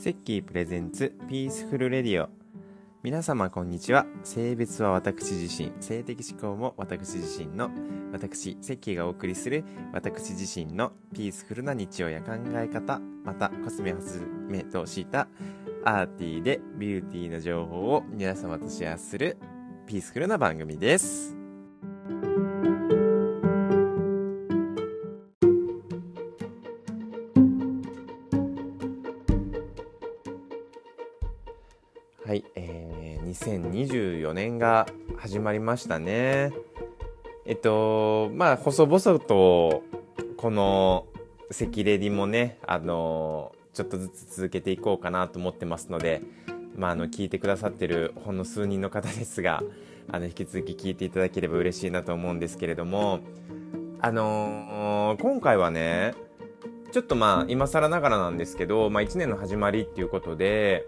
[0.00, 2.30] セッキー presents peaceful radio。
[3.02, 4.06] 皆様こんにちは。
[4.24, 5.72] 性別は私自身。
[5.78, 7.70] 性的指向も私自身の。
[8.10, 12.98] 私セッキーがお送りする私自身の peaceful な日常や考え方。
[13.26, 15.28] またコスメをはじめとした
[15.84, 19.36] arty で beauty な情報を皆様とシェアする
[19.86, 21.39] peaceful な番組です。
[32.30, 36.52] はい、えー、2024年が始まりましたね。
[37.44, 39.82] えっと、まあ、細々と、
[40.36, 41.08] この、
[41.50, 46.22] 赤レディもね、あの、ちょっとずつ続けていこうかなと思ってますので、
[46.76, 49.64] まあ、あの、聞いてくださってるほんの数人の方ですが、
[50.08, 53.18] あの、引き続き聞いていただければ嬉しいなと思うんですけれども、
[54.00, 56.14] あのー今回はね、
[56.92, 60.84] ちょっとまあ、今更ながらなんですけど、まあ、1年の始まりっていうことで、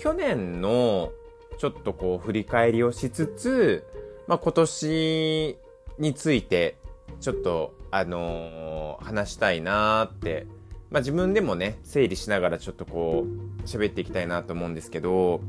[0.00, 1.12] 去年の
[1.58, 3.84] ちょっとこう振り返りをしつつ、
[4.26, 5.58] まあ、今年
[5.98, 6.78] について
[7.20, 10.46] ちょっとあのー話したいなーって、
[10.90, 15.42] まあ、自分でもね整理しながらちょっとこう喋っていきたいなと思うんですけど、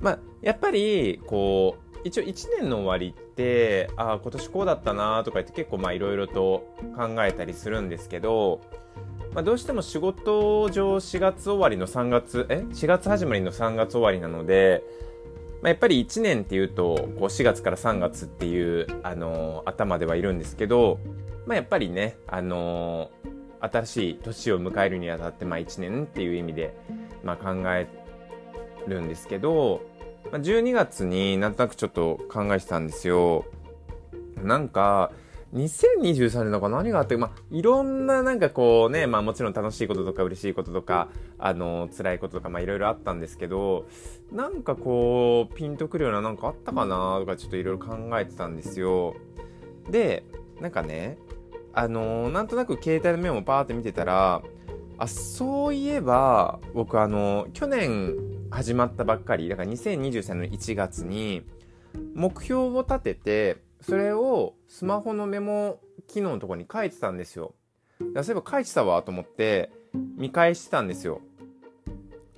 [0.00, 8.60] まあ、やっぱりこう一応1年の終わりってああ今年こうだったなーとか言って結構まあいろいろと考えたりするんですけど
[9.34, 14.82] まあ、どうしても仕事上4月終わりの3月、え ?4 月始まりの3月終わりなので、
[15.62, 20.98] まあ、やっぱり1年っていうと、こう4月から3月っていう、あのー頭ではいるんですけど、
[21.46, 26.76] まあ、やっぱりね、あのー新しい年を迎えるにあたって、まあ、1年っていう意味で、
[27.24, 27.88] まあ、考え
[28.86, 29.82] るんですけど、
[30.30, 33.44] まあ、12月になんとなくちょっと考えてたんですよ。
[34.42, 35.10] なんか、
[35.54, 43.86] 2023年なんか何があって、まあ、いろんななんかこうね、まあもちろん楽しいこととか嬉しいこととか、あの、辛いこととか、まあいろいろあったんですけど、
[44.30, 49.16] なんかこう、ピンとくるようななんかあったかなとかちょっといろいろ考えてたんですよ。
[49.90, 50.24] で、
[50.60, 51.16] なんかね、
[51.72, 54.42] あのなんとなく携帯のメモをパーって見てたら、
[54.98, 58.16] あ、そういえば、僕あの、去年
[58.50, 61.46] 始まったばっかり、だから2023年の1月に、
[62.14, 67.54] 目標を立てて、それをスマホのメモ機能のとこに書いてたんですよ。
[67.98, 69.70] そういえば書いてたわと思って
[70.16, 71.20] 見返してたんですよ。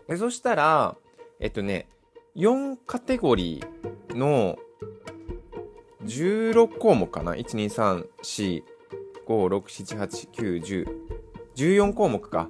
[0.09, 0.97] でそしたら、
[1.39, 1.87] えっとね、
[2.37, 4.59] 4カテゴリーの
[6.05, 8.63] 16項目かな ?1、2、3、4、
[9.27, 10.87] 5、6、7、8、9、10、
[11.55, 12.49] 14項目か。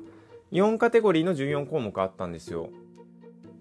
[0.53, 2.71] 4カテゴリーの14項目あったんですよ。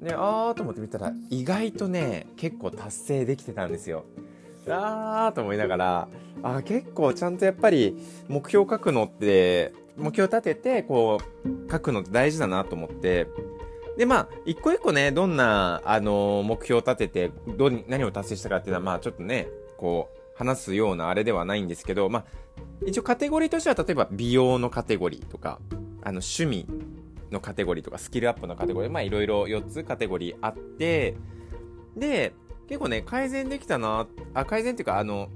[0.02, 4.06] で、あーと思って見たら、意外とね、結構達成できてたんですよ。
[4.74, 6.08] あーと思いながら、
[6.44, 7.98] あ結構ちゃんとやっぱり
[8.28, 13.28] 目標書くのって、目標を立てて、こう、書くのって大事だなと思って、
[13.98, 22.26] で、まあ、一個一個ね、どんな、あの目標を立てて、ど、何を達成したかっていうのは、まあ、ちょっとね、こう、話すようなあれではないんですけど、まあ、
[22.86, 25.60] 一応カテゴリーとしては、例えば美容のカテゴリーとか、
[26.02, 26.66] あの、趣味
[27.30, 31.16] のカテゴリーとか、スキルアップのカテゴリー、まあ、いろいろ4つカテゴリーあって、
[31.98, 32.32] で、
[32.70, 35.30] 結構ね、改善できたな、あ、改善っていうか、あの、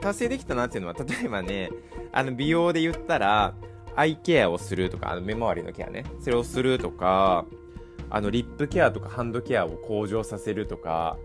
[0.00, 1.70] 達成できたなっていうのは、 例えばね、
[2.10, 3.54] あの、美容で言ったら、
[3.94, 7.46] アイケアをするとか、あの、目周りのケアね、それをするとか、
[8.10, 11.16] あの、リップケアとかハンドケアを向上させるとか、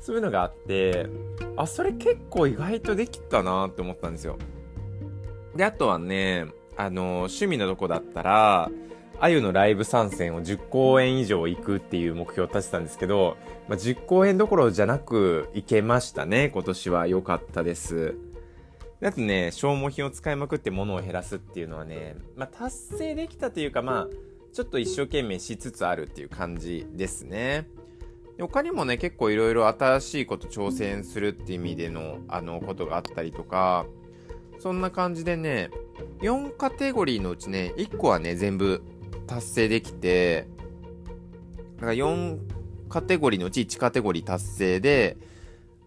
[0.00, 1.06] そういうのがあって、
[1.56, 4.36] あ、それ結構意外とできたなって思ったんですよ。
[5.54, 8.68] で、あとはね、あの、趣味のとこだったら、
[9.24, 16.50] あゆのライブ参戦を10公演以上行くっていう目標を立てたんですけど、まあ、10公演どころじゃなく行けましたね。
[16.50, 18.16] 今年は良かったです。
[19.00, 24.08] であとね、消耗品を使いまくって物を減らすっていうのはね、まあ、達成できたというか、まあ、
[24.52, 27.66] ちょっと一生懸命しつつあるっていう感じですね。
[28.36, 33.86] で他にもね、結構いろいろ新しいこと挑戦するっていう意味での、あの、ことがあったりとか、
[34.58, 35.70] そんな感じでね、
[36.20, 38.82] 4カテゴリーのうちね、1個はね、全部
[39.26, 40.46] 達成できて、
[41.76, 42.38] だから4
[42.88, 45.16] カテゴリーのうち1カテゴリー達成で、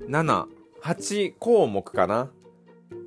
[0.09, 0.47] 7、
[0.85, 2.31] 8項目かな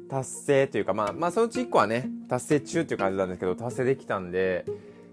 [0.09, 4.65] 達成というか、まあ、まあ、そのうち1個はね、達成中っていう感じなんですけど、達成できたんで、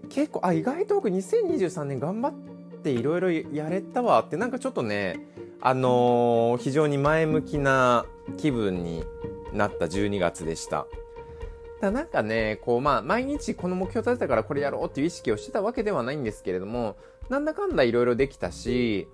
[0.09, 2.33] 結構、あ、意外と僕2023年頑張っ
[2.81, 5.19] ていろいろやれたわって、なんかちょっとね、
[5.61, 8.05] あのー非常に前向きな
[8.37, 9.03] 気分に
[9.53, 10.87] なった12月でした。
[11.81, 16.97] だなんかね、こうまあ毎日この目標立てたからこれやろうっていう意識をしてたわけではないんですけれども、
[17.29, 19.07] なんだかんだいろいろできたし、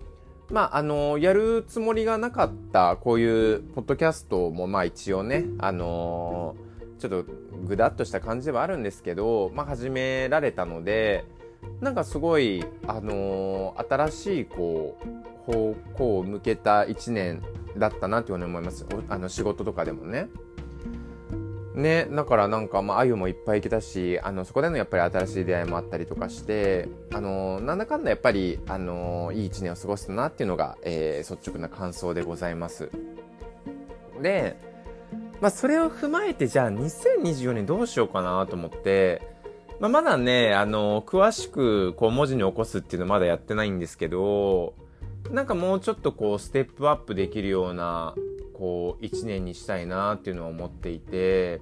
[0.51, 6.55] まあ、あの、やるつもりがなかった、こういうポッドキャストも、まあ一応ね、あの
[6.99, 7.25] ちょっと
[7.65, 11.23] ぐだっとした感じではあるんですけど、まあ始められたので、
[11.79, 17.41] なんかすごい、あの新しい、こう、方向を向けた一年
[17.77, 18.85] だったなというふうに思います。
[19.07, 20.27] あの、仕事とかでもね。
[21.73, 32.89] ね、だからなんか、まあ、あゆもいっぱい行けたし、あの、そこでのやっぱり新しい出会いもあったりとかして、あの、なんだかんだやっぱり、あの、いい一年を過ごしたなっていうのが、えー、率直な感想でございます。
[34.21, 34.57] で、
[35.39, 39.21] まあ、それを踏まえて、じゃあ、2024年どうしようかなと思って、
[39.79, 44.73] まあ、まだね、あの、詳しく、こう、文字に起こすっていうのはまだやってないんですけど、
[45.31, 48.13] なんかもうちょっとこう、ステップアップできるような、
[48.61, 51.61] こう1年にしたいなっていうのを思っていて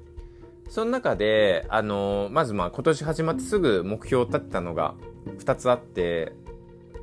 [0.68, 4.96] その中であのまずまあ今年始まってすぐ目標を立てたのが
[5.38, 6.34] 2つあって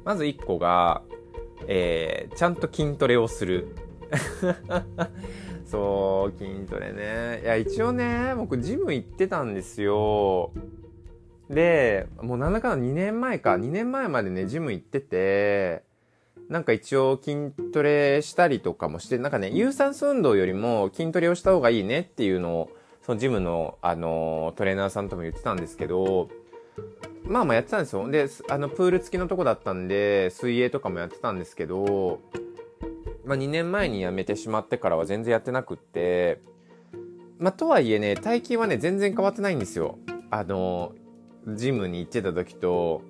[0.04, 1.00] まず1個が、
[1.66, 3.74] えー、ちゃんと筋トレをする。
[5.64, 7.40] そう筋トレね。
[7.42, 10.52] いや一応ね僕ジム行ってたんですよ。
[11.48, 15.84] でもうなんだかんだ2年前か2年前までねジム行ってて
[16.48, 22.70] なんか一応筋トレしたりとかもして、なんかね、有酸素運動よりも筋トレをした方がいいねっていうのを、
[23.02, 26.28] そのジムの、あの、トレーナーさんとも言ってたんですけど、
[27.24, 28.08] まあまあやってたんですよ。
[28.08, 32.20] で、あの、プール付きのとこだったんで、水泳とかもやってたんですけど、
[33.24, 36.40] まあ2年前に辞めてしまってからは全然やってなくって、
[37.38, 39.98] まあとはいえね、体型はね、全然変わってないんですよ。
[40.30, 40.92] あの、
[41.48, 43.02] ジムに行ってた時と、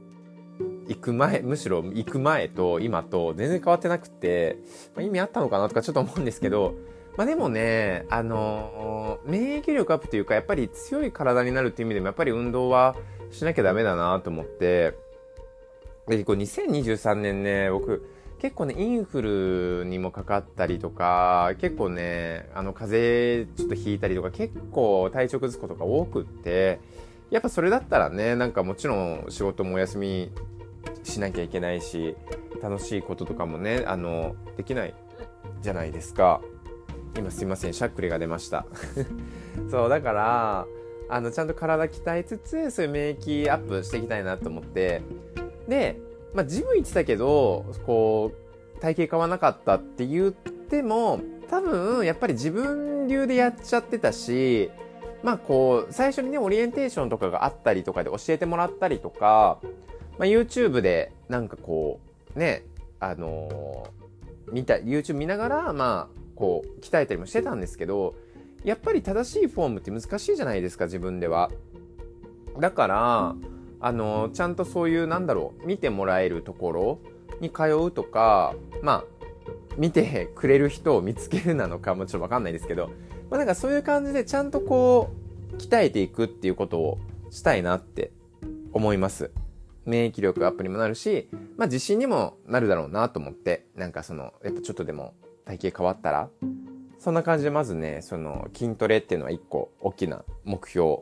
[0.89, 4.59] 行く前、むしろ行く前と今と全然変わってなくて、
[4.95, 6.75] まあ、意味あったのかなとかちょっと思うんですけど、
[7.17, 12.95] まあでもね、あのー、免疫力アップというか、やっぱり強い体になるっていう意味でも、やっぱり運動は
[13.31, 14.95] しなきゃダメだなと思って、
[16.09, 18.07] で、こう2023年ね、僕、
[18.39, 26.81] 結構ね、インフルにもかかったりとか、結構ね、あの、風邪ちょっとひいたりとか、結構体調崩すことが多くって、
[27.31, 30.31] やっぱそれだったらね、なんかもちろん仕事もお休み
[31.03, 32.17] しなきゃいけないし、
[32.63, 34.95] 楽しいこととかもね、あの、できない
[35.63, 36.41] じゃないですか。
[37.17, 38.67] 今すいません、しゃっくりが出ました。
[39.71, 40.67] そう、だから、
[41.09, 45.03] あの、ちゃんと体鍛えつつ、そういう免疫アップしていきたいなと思って、
[45.69, 45.99] で、
[46.35, 48.33] まあ、ジム行ってたけど、こ
[48.77, 54.71] う、体型変わなかったって言っても、多分、やっぱり自分流でやっちゃってたし、
[55.27, 59.59] まあこう、最初にね、オリエンテーションとかがあったりとかで教えてもらったりとか、
[60.19, 61.99] まあ YouTube でなんかこ
[62.37, 62.63] う、ね、
[63.01, 68.15] あのー、見た、YouTube 見ながら、まあ、こう、鍛えたりもしてたんですけど、
[68.63, 71.51] やっぱり正しいフォームって難しいじゃないですか、自分では。
[72.61, 73.35] だから、
[73.81, 76.99] あのー、ちゃんとそういう、なんだろう、見てもらえるところ
[77.41, 79.05] に通うとか、まあ、
[79.77, 82.91] 見てくれる人を見つけるなのかもちろんわかんないですけど、
[83.31, 85.11] まあなんかそういう感じでちゃんとこ
[85.53, 86.99] う、鍛えていくっていうことを
[87.31, 88.13] したいなって
[88.73, 89.31] 思います。
[89.85, 95.15] 免疫力アップにもなるし、まあ自信にもなるだろうなと思って、なんかその、やっぱちょっとでも
[95.45, 96.29] 体型変わったら、
[96.99, 100.99] そんな感じでまずね、その筋トレっていうのは一個大きな目標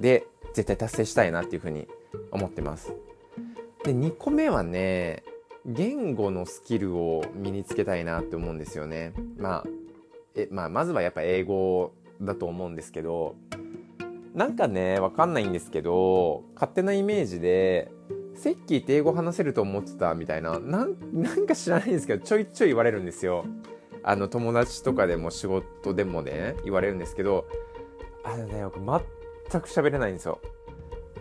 [0.00, 1.88] で絶対達成したいなっていうふうに
[2.30, 2.92] 思ってます。
[3.84, 5.24] で、2個目はね、
[5.66, 9.12] 言語のスキルを身につけたいなって思うんですよね。
[9.36, 9.64] まあ、
[10.34, 13.36] え、まあ、まずはやっぱ英語だと思うんですけど、
[14.34, 17.90] なんかね、わかんないんですけど、勝手なイメージで、
[18.34, 23.44] セッキーって英語話せると思ってたみたいな、なん、なんか知らないんですけど、ちょいちょい言われるんですよ。
[24.02, 27.46] あの、友達とかでも仕事でもね、言われるんですけど、
[28.24, 30.40] あのね、僕全く喋れないんですよ。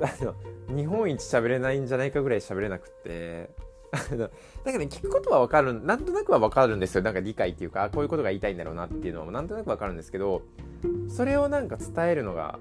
[0.01, 0.33] あの、
[0.75, 3.49] 日本一喋れないんじゃないかぐらい喋れなくって、
[3.91, 7.01] なんかね、聞くことはわかる、なんとなくはわかるんですよ。
[7.01, 10.43] なんか理解っていうか、こういうことが言いたいんだろうなっていうのはなんとなくわかるんですけど、
[11.09, 12.59] それをなんか伝えるのが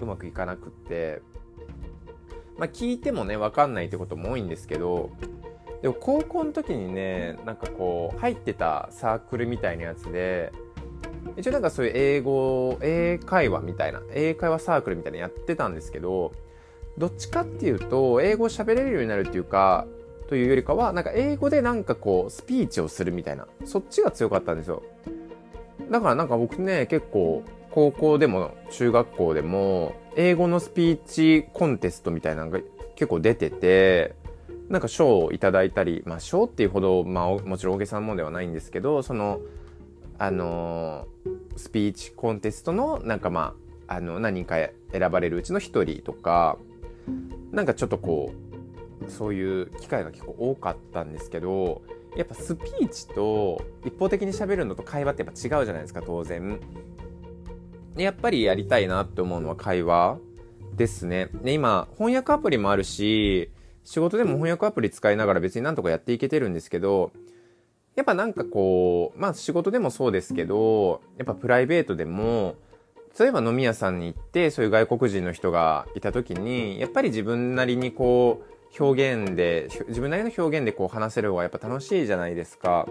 [0.00, 1.22] うまくいかなくって、
[2.56, 5.10] まあ聞いてもね、わかんないってことも多いんですけど、
[5.82, 10.52] でも高校の時にね、なんかこう、入ってたサークルみたいなやつで、
[11.36, 16.32] 一応なんかそういう英語、英会話みたいな、英会話サークルみたいなやってたんですけど、
[16.96, 19.86] どっちかっていうと、英語喋れるようになるっていうか、
[20.28, 24.82] というよりかは、なんか英語でなんかこう、スピーチをするみたいな、そっちが強かったんですよ。
[25.90, 32.60] だからなんか僕ね、結構、高校でも中学校でも、英語のスピーチコンテストみたいなのが
[32.94, 34.14] 結構出てて、
[34.68, 39.40] なんか賞をいただいたり、まあ賞っていうほど、まあもちろん大げさなものではないんですけど、その、
[40.18, 41.06] あの
[41.56, 43.54] スピーチコンテストのなんかま
[43.88, 44.56] ああの何人か
[44.92, 46.56] 選ばれるうちの1人とか
[47.52, 48.43] なんかちょっとこう
[49.08, 51.82] そういう機会が結構多かったんですけど
[52.16, 56.60] やっぱスピーチと一方的に喋るのと会話ってやっぱ違うじゃないですか当然。
[57.96, 60.18] でやっぱりやりたいなって思うのは会話
[60.76, 61.28] ですね。
[61.42, 63.50] で今翻訳アプリもあるし
[63.84, 67.12] 仕事でも翻訳アプリ使いながら別になんとかやっていけてるんですけど
[67.94, 72.56] やっぱなんかこうまあ仕事でもそうですけどやっぱプライベートでも
[73.18, 82.88] 例えば飲み屋さんに行ってそういう外国人の人がいた時にやっぱり自分なりにこう表現で自分なりの表現でこう話せる方がやっぱ楽しいじゃないですか。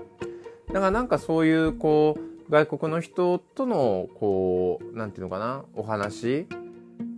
[0.67, 6.47] だからなんかそういうこう外国の人とのこうなんていうのかなお話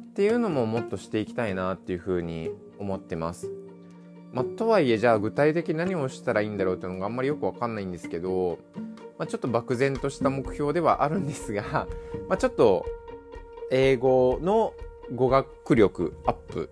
[0.10, 3.52] っていうのももっとしていきたいなっていうふうに思ってます。
[4.32, 8.60] まあ、とはいえじゃあ具体的に何をしたらいいんだろうっていうのがあんまりよくわかんないんですけど、
[9.18, 11.88] まあ、ちょっと漠然とした目標ではあるんですが、
[12.28, 12.86] まあ、ちょっと
[13.72, 14.74] 英語の
[15.14, 16.70] 語学力アップ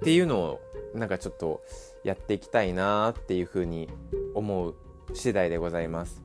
[0.00, 0.60] っていうのを
[0.94, 1.60] なんかちょっと
[2.04, 3.88] やっていきたいなっていうふうに
[4.34, 4.74] 思う
[5.14, 6.22] 次第でございます。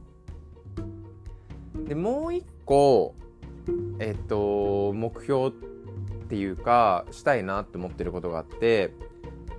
[1.87, 3.15] でもう一個
[3.99, 5.51] えっと目標っ
[6.29, 8.91] ていうかしたいなって思ってることがあって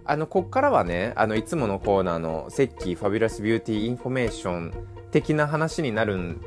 [0.08, 4.72] あの、こっからはね、あの、いつものコーナーの、セッキー fabulous beauty information
[5.10, 6.40] 的な話になるん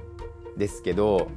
[0.57, 1.27] ですけど、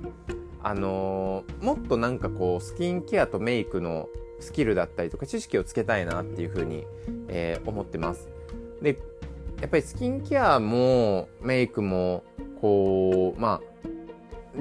[0.62, 4.08] あの、もっとなんかこう、スキンケアとメイクの
[4.42, 6.84] スキルだったりとか知識をつけたいなっていうふうに、
[7.28, 8.28] えー、思ってます。
[8.82, 8.98] で、
[9.60, 12.24] やっぱりスキンケアもメイクも、
[12.60, 13.72] こう、まあ、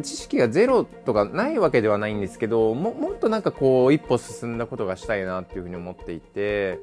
[0.02, 6.80] 知識がゼロとかないわけではないんですけどももっとなんかこう一歩進んだことがしたいなっていうふうに思っていて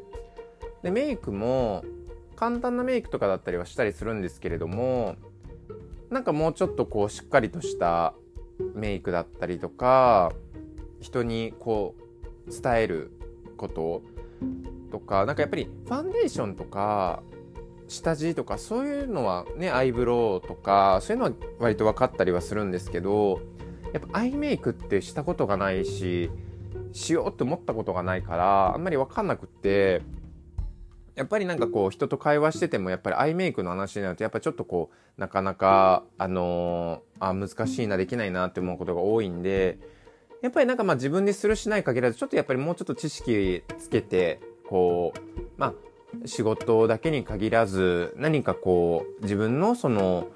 [0.83, 1.85] でメイクも
[2.37, 5.17] 簡単なメイクとかだったりはしたりするんですけれども
[6.11, 8.15] なんかもうちょっとこうしっかりとした
[8.75, 10.33] メイクだったりとか
[11.01, 12.03] 人にこう
[12.49, 13.13] 伝える
[13.57, 14.03] こと
[14.91, 17.23] とかなんかやっぱりファンデーションとか
[17.89, 23.41] 下地とかそういうのはねアイブロウとかそういうのは割と分かったりはするんですけど
[23.93, 26.31] やっぱアイメイクってしたことがないし
[26.93, 30.03] しようって思ったことがないからあんまり分かんなくって
[31.15, 39.79] やっぱりなんかこう人と会話しててもやっぱりアイメイクの話になるとやっぱちょっとこうなかなかあのー、あ難しいなできないなって思うことが多いんで
[40.43, 45.75] やっぱりなんかまあ自分でするしない限らずちょっとやっぱりもうちょっと知識つけてこうまあ
[46.27, 50.29] 仕事だけに限らず何かこう自分のその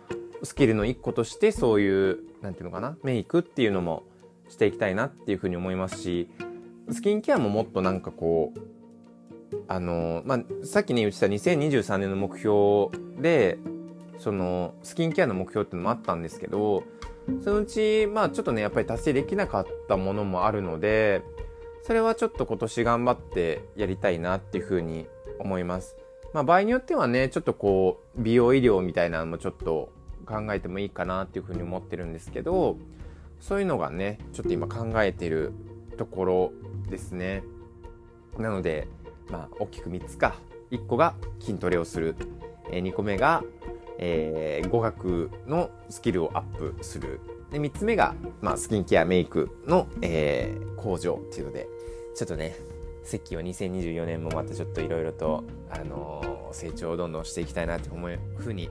[0.42, 4.02] スキルの一個としてそういうなんていうのかなメイクっていうのも
[4.49, 6.28] していきたいなっていうふうに思いますし
[6.90, 8.61] スキンケアももっとなんかこう
[9.68, 12.90] あの、まあ、さっきね言ってた2023年の目標
[13.21, 13.59] で、
[14.18, 16.85] その、スキンケアの目標っていうのもあったんですけど、
[17.42, 21.22] そのうち、まあちょっとね、やっぱり達成できなかったものもあるので、
[21.82, 25.06] それはちょっと今年頑張ってやりたいなっていうふうに
[25.38, 25.96] 思います。
[26.32, 29.92] まあ場合によってはね、ちょっとこう、美容医療みたいなのもちょっと
[30.26, 32.76] 考えてもいいかなっていうふうに思ってるんですけど、
[33.40, 35.52] そういうのがね、ちょっと今考えてる
[35.96, 36.52] ところ
[36.88, 37.42] ですね。
[38.38, 38.88] なので、
[39.28, 40.36] まあ、大きく3つか。
[40.70, 42.14] 1個が筋トレをする。
[42.70, 43.42] 2個目が、
[43.99, 47.20] えー、語学のスキルをアップする。
[47.50, 51.68] で、3つ目が、まあ、スキンケア、メイクの、えー、向上っていうので、
[52.14, 52.56] ちょっとね、
[53.04, 58.70] 関は2024年もまたちょっといろいろと、あのー、成長をどんどんしていきたいなって思うふうに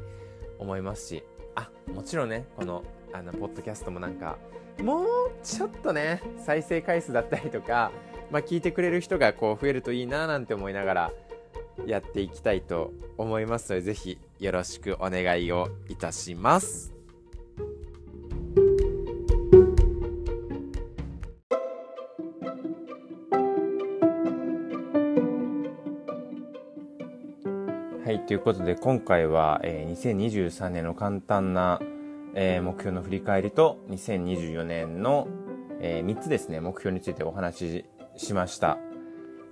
[0.57, 1.23] 思いますし、
[1.55, 4.37] あ、もちろんね、この、あの、ポッドキャストもなんか、
[4.81, 5.07] もう
[5.43, 7.91] ちょっとね、再生回数だったりとか、
[8.31, 11.11] まあ、聞いてくれる人がこう増えるといいななんて思いながら
[11.87, 16.93] やっていきたいと思いますので、ぜひよろしくお願いをいたします。
[28.03, 31.79] はい、ということで今回は、えー、2023年の簡単な、
[32.35, 35.27] えー、目標の振り返りと2024年の、
[35.79, 37.85] えー、3つですね、目標についてお話
[38.17, 38.77] ししました。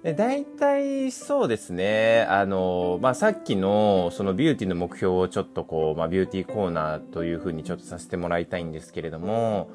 [0.03, 2.25] で、大体そうですね。
[2.29, 9.69] あの、まあ、さっきのそのビューティーの目標をちょっとこう、まあ、ビューティーコーナーというふうにちょっとさせてもらいたいんですけれども、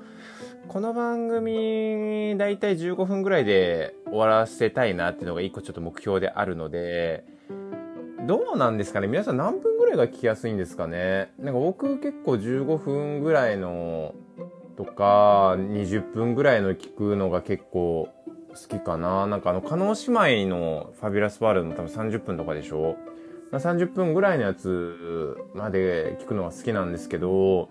[0.69, 7.25] この番組、大体15分ぐらいで終わらせたいなっていうのが一個ちょっと目標であるので、
[8.27, 9.07] どうなんですかね？
[9.07, 11.31] 皆さん何分ぐらいが聞きやすいんですかね？
[11.39, 14.15] なんか僕結構15分ぐらいの
[14.79, 18.09] とか20分ぐらいの聞くのが結構
[18.55, 19.27] 好きかな。
[19.27, 22.97] なんかあの、加納姉妹のファビュラスワールドも多分30分とかでしょ
[23.53, 27.69] ?30 分ぐらいのやつまで聞くのが好きなんですけど、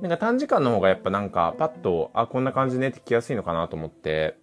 [0.00, 4.36] なんか短時間の方がやっぱなんかパッと、あ、こんな感じねって聞きやすいのかなと思って、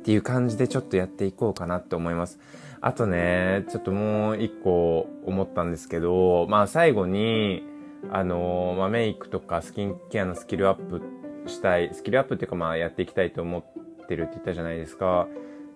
[0.00, 2.40] っていう感じでちょっとやっていこうかなって思います。
[2.80, 7.62] あとね、ちょっともう一個思ったんですけど、まあ最後に、
[8.10, 11.00] あの、まあメイクとかスキンケアのスキルアップ
[11.48, 13.64] したい、スキルアップっていうかまあやっていきたいと思っ
[14.12, 15.26] ってるって言ったじゃないですか。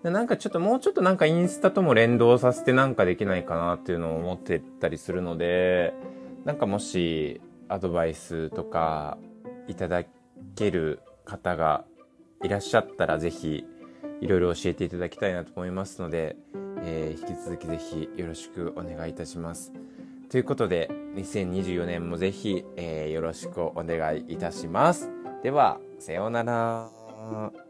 [0.03, 5.95] なんかちょっともうちょっとなんかインスタとも連動させてなんかできないかなっていうのを思ってたりするので、
[6.45, 9.19] なんかもしアドバイスとか
[9.67, 10.05] いただ
[10.55, 11.85] ける方が
[12.45, 13.65] いらっしゃったらぜひ
[14.21, 16.37] いろいろ教えていただきたいなと思いますので、
[16.83, 19.73] えー、引き続きぜひよろしくお願いいたします。
[20.31, 25.11] ということで、2024年もぜひ、えー、よろしくお願いいたします。
[25.43, 27.66] では、さようなら。